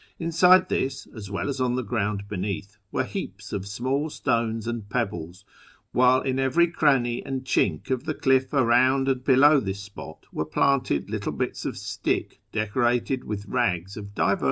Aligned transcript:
Inside 0.17 0.67
this, 0.67 1.07
as 1.15 1.29
well 1.29 1.47
as 1.47 1.61
on 1.61 1.75
the 1.75 1.83
ground 1.83 2.27
beneath, 2.27 2.77
were 2.91 3.03
heaps 3.03 3.53
of 3.53 3.67
small 3.67 4.09
stones 4.09 4.65
and 4.65 4.89
pebbles; 4.89 5.45
while 5.91 6.21
in 6.21 6.39
every 6.39 6.67
cranny 6.71 7.23
and 7.23 7.45
chink 7.45 7.91
of 7.91 8.05
the 8.05 8.15
cliff 8.15 8.51
around 8.51 9.07
and 9.07 9.23
below 9.23 9.59
this 9.59 9.79
spot 9.81 10.25
were 10.33 10.43
planted 10.43 11.11
little 11.11 11.31
bits 11.33 11.65
of 11.65 11.77
stick 11.77 12.41
decorated 12.51 13.25
with 13.25 13.45
rags 13.45 13.95
of 13.95 13.95
divers 13.95 13.95
colours 13.95 13.95
placed 13.95 13.95
there 13.95 14.03
by 14.03 14.09
pious 14.09 14.15
passers 14.15 14.15
by. 14.15 14.39